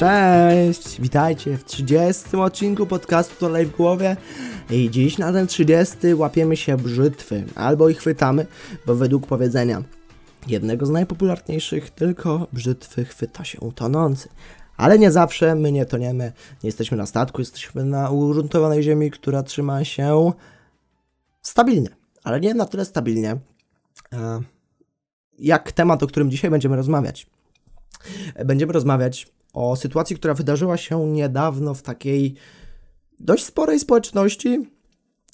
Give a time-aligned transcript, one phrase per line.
[0.00, 1.00] Cześć!
[1.00, 4.16] Witajcie w 30 odcinku podcastu To Lej w głowie
[4.70, 8.46] i dziś na ten 30 łapiemy się brzytwy, albo ich chwytamy,
[8.86, 9.82] bo według powiedzenia
[10.46, 14.28] jednego z najpopularniejszych tylko brzytwy chwyta się tonący.
[14.76, 16.32] Ale nie zawsze my nie toniemy,
[16.62, 20.32] nie jesteśmy na statku, jesteśmy na ugruntowanej ziemi, która trzyma się
[21.42, 21.88] stabilnie,
[22.24, 23.36] ale nie na tyle stabilnie,
[24.12, 24.40] e,
[25.38, 27.26] jak temat, o którym dzisiaj będziemy rozmawiać.
[28.44, 32.34] Będziemy rozmawiać o sytuacji, która wydarzyła się niedawno w takiej
[33.20, 34.70] dość sporej społeczności.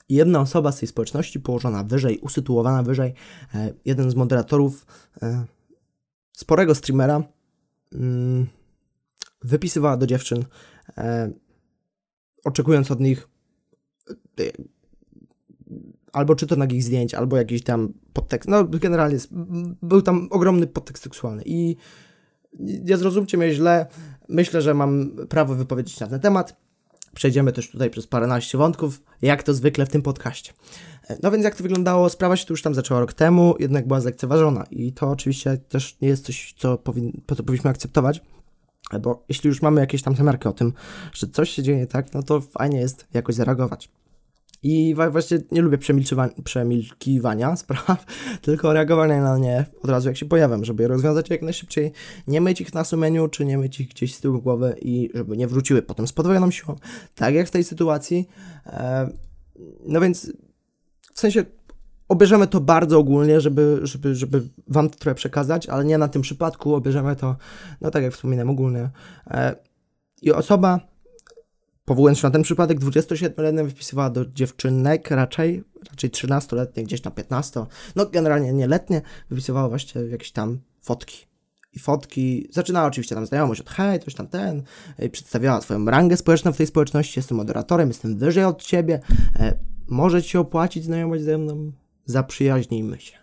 [0.08, 3.14] Jedna osoba z tej społeczności, położona wyżej, usytuowana wyżej,
[3.54, 4.86] e, jeden z moderatorów
[5.22, 5.44] e,
[6.32, 7.22] sporego streamera,
[7.92, 8.46] mm,
[9.42, 10.44] wypisywała do dziewczyn,
[10.98, 11.30] e,
[12.44, 13.28] oczekując od nich
[16.16, 18.48] albo czy to nagich zdjęć, albo jakiś tam podtekst.
[18.48, 19.18] No, generalnie
[19.82, 21.76] był tam ogromny podtekst seksualny i
[22.58, 23.86] nie zrozumcie mnie źle,
[24.28, 26.56] myślę, że mam prawo wypowiedzieć na ten temat.
[27.14, 30.52] Przejdziemy też tutaj przez paręnaście wątków, jak to zwykle w tym podcaście.
[31.22, 32.08] No więc jak to wyglądało?
[32.08, 35.96] Sprawa się tu już tam zaczęła rok temu, jednak była zlekceważona i to oczywiście też
[36.00, 38.20] nie jest coś, co, powin, co powinniśmy akceptować,
[39.00, 40.72] bo jeśli już mamy jakieś tam zamiarki o tym,
[41.12, 43.88] że coś się dzieje tak, no to fajnie jest jakoś zareagować.
[44.62, 45.78] I właśnie nie lubię
[46.44, 48.04] przemilkiwania spraw,
[48.42, 51.92] tylko reagowania na nie od razu jak się pojawiam, żeby je rozwiązać jak najszybciej,
[52.26, 55.36] nie myć ich na sumieniu, czy nie myć ich gdzieś z tyłu głowy i żeby
[55.36, 56.76] nie wróciły potem z podwojoną siłą,
[57.14, 58.28] tak jak w tej sytuacji.
[58.66, 59.10] E,
[59.86, 60.32] no więc
[61.14, 61.44] w sensie
[62.08, 66.22] obierzemy to bardzo ogólnie, żeby, żeby, żeby wam to trochę przekazać, ale nie na tym
[66.22, 67.36] przypadku, obierzemy to,
[67.80, 68.90] no tak jak wspominałem, ogólnie.
[69.26, 69.56] E,
[70.22, 70.95] I osoba
[71.86, 77.64] powołując się na ten przypadek, 27-letnia wypisywała do dziewczynek, raczej, raczej 13-letnie, gdzieś na 15,
[77.96, 81.26] no generalnie nieletnie, wypisywała właśnie jakieś tam fotki.
[81.72, 84.62] I fotki, zaczynała oczywiście tam znajomość od hej, coś tam ten,
[85.12, 89.00] przedstawiała swoją rangę społeczną w tej społeczności, jestem moderatorem, jestem wyżej od ciebie,
[89.36, 89.58] e,
[89.88, 91.72] może ci opłacić znajomość ze mną,
[92.04, 93.16] zaprzyjaźnijmy się.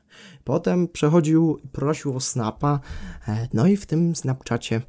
[0.43, 2.79] Potem przechodził prosił o snapa,
[3.27, 4.81] e, no i w tym Snapchacie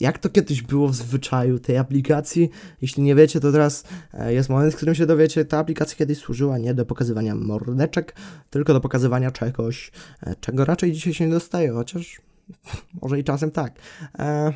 [0.00, 2.50] jak to kiedyś było w zwyczaju tej aplikacji?
[2.82, 5.44] Jeśli nie wiecie, to teraz e, jest moment, w którym się dowiecie.
[5.44, 8.14] Ta aplikacja kiedyś służyła nie do pokazywania mordeczek,
[8.50, 9.92] tylko do pokazywania czegoś,
[10.22, 12.20] e, czego raczej dzisiaj się nie dostaje, chociaż
[13.02, 13.74] może i czasem tak.
[14.18, 14.52] E,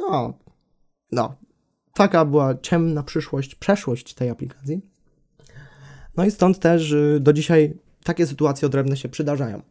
[0.00, 0.38] no,
[1.12, 1.34] no.
[1.94, 4.80] Taka była ciemna przyszłość, przeszłość tej aplikacji.
[6.16, 7.74] No i stąd też y, do dzisiaj
[8.04, 9.62] takie sytuacje odrębne się przydarzają.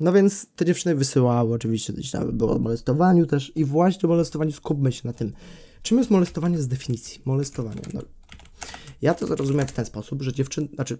[0.00, 4.08] No więc te dziewczyny wysyłały oczywiście gdzieś tam było o molestowaniu też i właśnie o
[4.08, 5.32] molestowaniu skupmy się na tym.
[5.82, 7.22] Czym jest molestowanie z definicji?
[7.24, 7.80] Molestowanie.
[7.94, 8.00] No,
[9.02, 10.98] ja to rozumiem w ten sposób, że dziewczyn, znaczy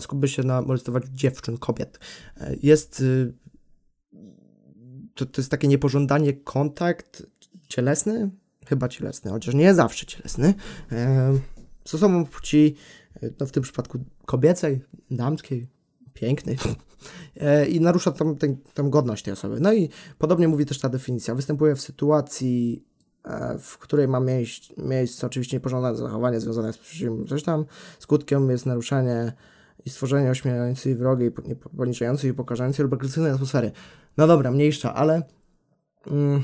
[0.00, 1.98] skupmy się na molestowaniu dziewczyn, kobiet.
[2.62, 3.34] Jest y,
[5.14, 7.26] to, to jest takie niepożądanie kontakt
[7.68, 8.30] cielesny,
[8.66, 10.54] chyba cielesny, chociaż nie zawsze cielesny,
[11.84, 12.76] z osobą płci,
[13.40, 15.68] no w tym przypadku kobiecej, damskiej,
[16.14, 16.58] pięknej
[17.36, 18.12] e, i narusza
[18.74, 19.60] tam, godność tej osoby.
[19.60, 21.34] No i podobnie mówi też ta definicja.
[21.34, 22.84] Występuje w sytuacji,
[23.24, 26.78] e, w której ma miejsce, miejsce oczywiście niepożądane zachowanie związane z
[27.28, 27.64] coś tam.
[27.98, 29.32] Skutkiem jest naruszenie
[29.84, 31.30] i stworzenie ośmieszającej, wrogiej,
[31.76, 33.72] poniżającej i pokażającej lub agresywnej atmosfery.
[34.16, 35.22] No dobra, mniejsza, ale
[36.06, 36.42] mm,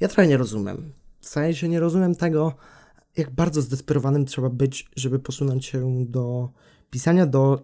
[0.00, 0.92] ja trochę nie rozumiem.
[1.20, 2.54] W sensie nie rozumiem tego,
[3.16, 6.48] jak bardzo zdesperowanym trzeba być, żeby posunąć się do
[6.90, 7.62] pisania do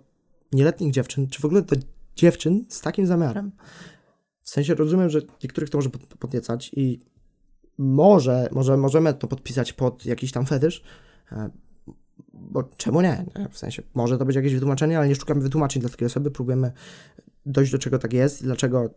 [0.52, 1.76] nieletnich dziewczyn, czy w ogóle do
[2.16, 3.52] dziewczyn z takim zamiarem.
[4.42, 7.00] W sensie rozumiem, że niektórych to może podniecać i
[7.78, 10.82] może, może możemy to podpisać pod jakiś tam fetysz,
[11.32, 11.50] e,
[12.32, 13.24] bo czemu nie?
[13.50, 16.72] W sensie może to być jakieś wytłumaczenie, ale nie szukamy wytłumaczeń dla takiej osoby, próbujemy
[17.46, 18.90] dojść do czego tak jest i dlaczego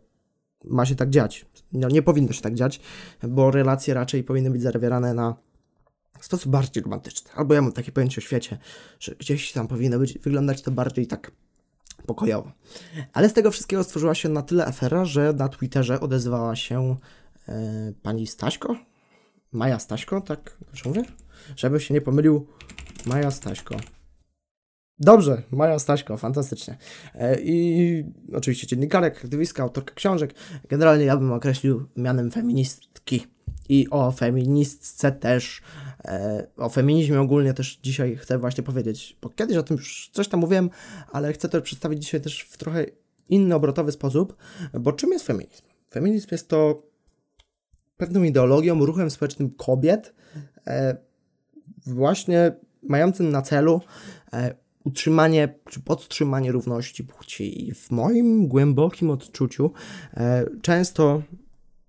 [0.63, 1.45] ma się tak dziać.
[1.73, 2.79] No nie powinno się tak dziać,
[3.27, 5.35] bo relacje raczej powinny być zawierane na
[6.25, 7.31] sposób bardziej romantyczny.
[7.35, 8.57] Albo ja mam takie pojęcie o świecie,
[8.99, 11.31] że gdzieś tam powinno być, wyglądać to bardziej tak
[12.05, 12.51] pokojowo.
[13.13, 16.95] Ale z tego wszystkiego stworzyła się na tyle afera, że na Twitterze odezwała się
[17.47, 18.75] e, pani Staśko,
[19.51, 21.03] Maja Staśko, tak mówię?
[21.55, 22.47] Żeby się nie pomylił,
[23.05, 23.75] Maja Staśko.
[24.99, 26.77] Dobrze, Maja Staśko, fantastycznie.
[27.15, 28.03] E, I
[28.33, 30.33] oczywiście dziennikarek, aktywistka, autorka książek.
[30.69, 33.27] Generalnie ja bym określił mianem feministki.
[33.69, 35.61] I o feministce też
[36.57, 40.39] o feminizmie ogólnie też dzisiaj chcę właśnie powiedzieć, bo kiedyś o tym już coś tam
[40.39, 40.69] mówiłem,
[41.11, 42.85] ale chcę to przedstawić dzisiaj też w trochę
[43.29, 44.35] inny, obrotowy sposób,
[44.79, 45.63] bo czym jest feminizm?
[45.91, 46.83] Feminizm jest to
[47.97, 50.13] pewną ideologią, ruchem społecznym kobiet,
[50.67, 50.97] e,
[51.85, 52.51] właśnie
[52.83, 53.81] mającym na celu
[54.33, 57.67] e, utrzymanie czy podtrzymanie równości płci.
[57.67, 59.71] I w moim głębokim odczuciu
[60.61, 61.21] często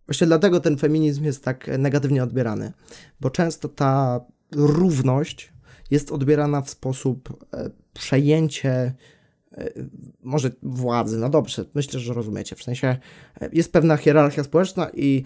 [0.08, 2.72] Właśnie dlatego ten feminizm jest tak negatywnie odbierany,
[3.20, 4.20] bo często ta
[4.52, 5.52] równość
[5.90, 8.94] jest odbierana w sposób e, przejęcie
[9.52, 9.70] e,
[10.22, 11.18] może władzy.
[11.18, 12.56] No dobrze, myślę, że rozumiecie.
[12.56, 12.96] W sensie
[13.40, 15.24] e, jest pewna hierarchia społeczna i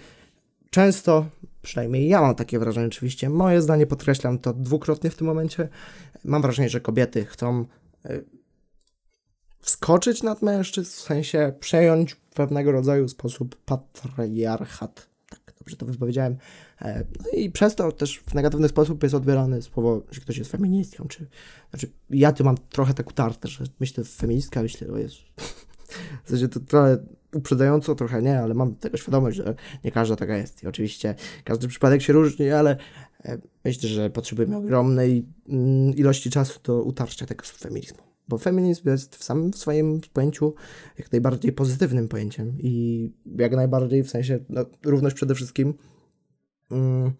[0.71, 1.27] często,
[1.63, 5.69] przynajmniej ja mam takie wrażenie, oczywiście, moje zdanie podkreślam to dwukrotnie w tym momencie.
[6.25, 7.65] Mam wrażenie, że kobiety chcą
[9.63, 15.09] wskoczyć nad mężczyzn, w sensie przejąć pewnego rodzaju sposób patriarchat.
[15.29, 16.37] Tak, dobrze to wypowiedziałem.
[16.81, 20.51] E, no i przez to też w negatywny sposób jest odbierane słowo, że ktoś jest
[20.51, 21.27] feministką, czy...
[21.71, 25.17] Znaczy, ja tu mam trochę tak utarte, że myślę feministka, myślę, o jest
[26.25, 26.99] W sensie to trochę
[27.35, 29.55] uprzedzająco, trochę nie, ale mam tego świadomość, że
[29.85, 30.63] nie każda taka jest.
[30.63, 32.77] I oczywiście każdy przypadek się różni, ale
[33.25, 38.12] e, myślę, że potrzebujemy ogromnej mm, ilości czasu do utarcia tego feminizmu.
[38.29, 40.55] Bo feminizm jest w samym swoim pojęciu
[40.99, 45.75] jak najbardziej pozytywnym pojęciem i jak najbardziej w sensie no, równość przede wszystkim,
[46.71, 47.13] mm,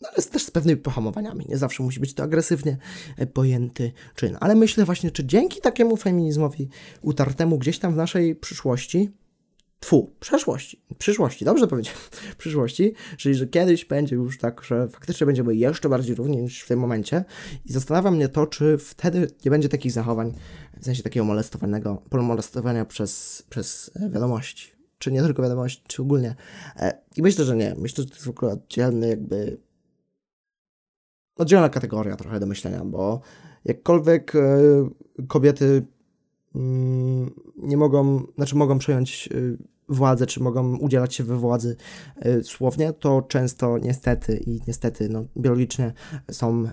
[0.00, 1.46] no, ale też z pewnymi pohamowaniami.
[1.48, 2.76] Nie zawsze musi być to agresywnie
[3.16, 4.36] e, pojęty czyn.
[4.40, 6.68] Ale myślę właśnie, czy dzięki takiemu feminizmowi
[7.02, 9.10] utartemu gdzieś tam w naszej przyszłości
[9.84, 12.00] Tfu, przeszłości, przyszłości, dobrze powiedziałem,
[12.38, 16.68] przyszłości, czyli że kiedyś będzie już tak, że faktycznie będziemy jeszcze bardziej równi niż w
[16.68, 17.24] tym momencie
[17.64, 20.32] i zastanawia mnie to, czy wtedy nie będzie takich zachowań,
[20.80, 26.34] w sensie takiego molestowanego, molestowania przez, przez e, wiadomości, czy nie tylko wiadomości, czy ogólnie.
[26.76, 29.60] E, I myślę, że nie, myślę, że to jest w ogóle oddzielny jakby,
[31.36, 33.20] oddzielna kategoria trochę do myślenia, bo
[33.64, 34.40] jakkolwiek e,
[35.28, 35.86] kobiety
[36.54, 39.28] mm, nie mogą, znaczy mogą przejąć
[39.88, 41.76] władzę, czy mogą udzielać się we władzy
[42.26, 45.92] y, słownie, to często niestety i niestety no, biologicznie
[46.30, 46.70] są y,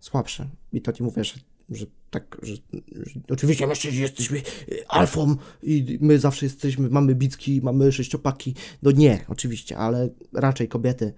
[0.00, 0.48] słabsze.
[0.72, 1.34] I to ci mówię, że,
[1.70, 2.54] że tak, że,
[2.92, 4.42] że oczywiście mężczyźni jesteśmy
[4.88, 8.54] alfą i my zawsze jesteśmy, mamy bicki, mamy sześciopaki.
[8.82, 11.12] No nie, oczywiście, ale raczej kobiety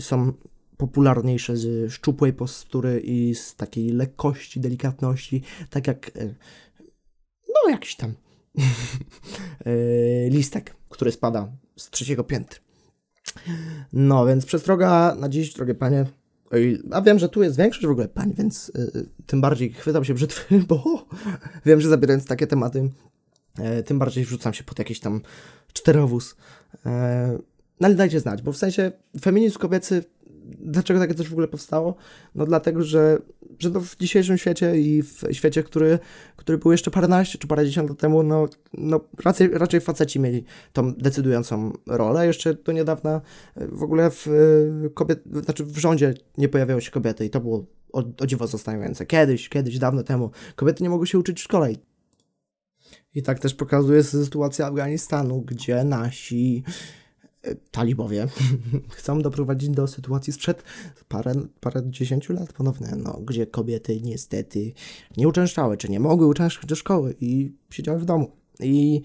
[0.00, 0.32] są
[0.76, 6.10] popularniejsze z szczupłej postury i z takiej lekkości, delikatności, tak jak
[7.48, 8.23] no jakiś tam E,
[10.30, 12.60] listek, który spada z trzeciego piętra.
[13.92, 16.06] No, więc przestroga na dziś, drogie panie,
[16.90, 20.14] a wiem, że tu jest większość w ogóle pań, więc y, tym bardziej chwytam się
[20.14, 21.06] brzytwy, bo
[21.66, 22.90] wiem, że zabierając takie tematy,
[23.78, 25.20] y, tym bardziej wrzucam się pod jakiś tam
[25.72, 26.32] czterowóz.
[26.32, 26.78] Y,
[27.80, 30.04] no ale dajcie znać, bo w sensie feminizm kobiecy
[30.44, 31.94] dlaczego takie coś w ogóle powstało?
[32.34, 33.18] No dlatego, że,
[33.58, 35.98] że no w dzisiejszym świecie i w świecie, który,
[36.36, 40.94] który był jeszcze paręnaście czy parędziesiąt lat temu, no, no raczej, raczej faceci mieli tą
[40.94, 42.26] decydującą rolę.
[42.26, 43.20] Jeszcze do niedawna
[43.56, 44.28] w ogóle w,
[44.94, 49.06] kobiet, znaczy w rządzie nie pojawiały się kobiety i to było o, o dziwo zastanawiające.
[49.06, 51.72] Kiedyś, kiedyś, dawno temu kobiety nie mogły się uczyć w szkole.
[53.14, 56.64] I tak też pokazuje sytuacja Afganistanu, gdzie nasi
[57.70, 58.28] talibowie
[58.96, 60.62] chcą doprowadzić do sytuacji sprzed
[61.08, 64.72] parę, parę dziesięciu lat ponownie, no, gdzie kobiety niestety
[65.16, 68.30] nie uczęszczały, czy nie mogły uczęszczać do szkoły i siedziały w domu.
[68.60, 69.02] I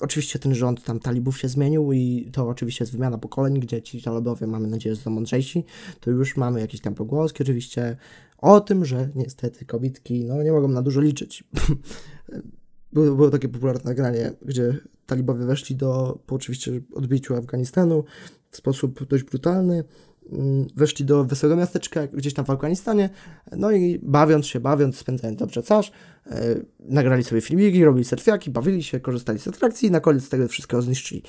[0.00, 4.02] oczywiście ten rząd tam talibów się zmienił i to oczywiście jest wymiana pokoleń, gdzie ci
[4.02, 5.64] talibowie, mamy nadzieję, są mądrzejsi,
[6.00, 7.96] to już mamy jakieś tam pogłoski oczywiście
[8.38, 11.44] o tym, że niestety kobietki no, nie mogą na dużo liczyć.
[12.92, 18.04] było, było takie popularne nagranie, gdzie talibowie weszli do, po oczywiście odbiciu Afganistanu
[18.50, 19.84] w sposób dość brutalny,
[20.32, 23.10] mm, weszli do wesołego miasteczka gdzieś tam w Afganistanie,
[23.56, 25.90] no i bawiąc się, bawiąc, spędzając dobrze czas,
[26.26, 26.32] yy,
[26.80, 30.82] nagrali sobie filmiki, robili setwiaki, bawili się, korzystali z atrakcji i na koniec tego wszystko
[30.82, 31.22] zniszczyli.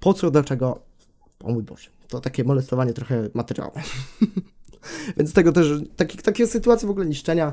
[0.00, 0.82] Po co, dlaczego?
[1.40, 3.72] O mój Boże, to takie molestowanie trochę materiału.
[5.16, 5.66] Więc tego też,
[5.96, 7.52] taki, takie sytuacje w ogóle niszczenia,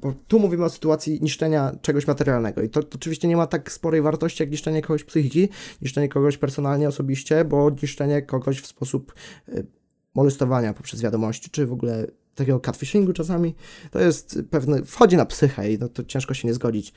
[0.00, 3.72] bo tu mówimy o sytuacji niszczenia czegoś materialnego i to, to oczywiście nie ma tak
[3.72, 5.48] sporej wartości jak niszczenie kogoś psychiki,
[5.82, 9.14] niszczenie kogoś personalnie, osobiście, bo niszczenie kogoś w sposób
[9.48, 9.66] y,
[10.14, 13.54] molestowania poprzez wiadomości, czy w ogóle takiego catfishingu czasami,
[13.90, 16.92] to jest pewne, wchodzi na psychę i no, to ciężko się nie zgodzić.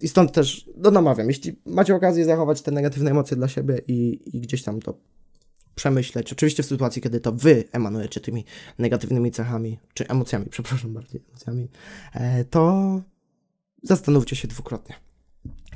[0.00, 4.20] I stąd też no, namawiam, jeśli macie okazję zachować te negatywne emocje dla siebie i,
[4.36, 4.98] i gdzieś tam to
[5.76, 6.32] przemyśleć.
[6.32, 8.44] Oczywiście w sytuacji, kiedy to wy emanujecie tymi
[8.78, 11.68] negatywnymi cechami, czy emocjami, przepraszam bardziej, emocjami,
[12.14, 13.00] e, to
[13.82, 14.94] zastanówcie się dwukrotnie.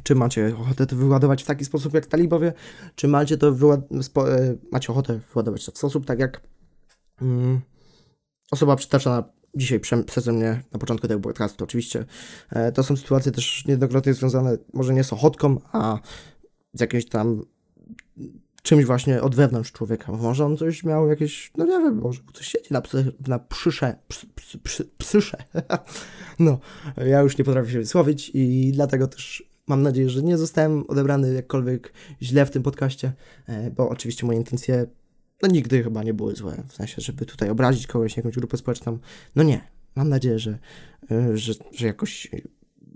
[0.02, 2.52] Czy macie ochotę to wyładować w taki sposób jak talibowie,
[2.94, 6.40] czy macie to e, macie ochotę wyładować to w sposób tak jak
[7.22, 7.60] mm,
[8.50, 11.64] osoba przytaczana dzisiaj przeze mnie na początku tego podcastu.
[11.64, 12.04] Oczywiście
[12.50, 15.98] e, to są sytuacje też niejednokrotnie związane może nie z ochotką, a
[16.72, 17.42] z jakimś tam
[18.62, 20.12] czymś właśnie od wewnątrz człowieka.
[20.12, 23.96] Może on coś miał jakieś, no nie wiem, może coś siedzi na, psy, na przysze,
[24.08, 24.26] psy,
[24.64, 25.44] psy, psysze.
[26.38, 26.58] no,
[27.06, 31.34] ja już nie potrafię się wysłowić i dlatego też Mam nadzieję, że nie zostałem odebrany
[31.34, 33.12] jakkolwiek źle w tym podcaście,
[33.46, 34.86] e, bo oczywiście moje intencje
[35.42, 38.98] no nigdy chyba nie były złe, w sensie, żeby tutaj obrazić kogoś, jakąś grupę społeczną.
[39.36, 39.60] No nie.
[39.94, 40.58] Mam nadzieję, że,
[41.10, 42.30] e, że, że jakoś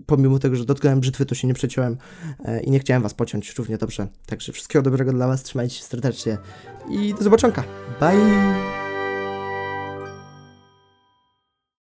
[0.05, 1.97] pomimo tego, że dotknąłem brzytwy, to się nie przeciąłem
[2.45, 4.07] e, i nie chciałem Was pociąć równie dobrze.
[4.25, 6.37] Także wszystkiego dobrego dla Was, trzymajcie się serdecznie
[6.89, 7.63] i do zobaczonka.
[7.99, 8.84] Bye!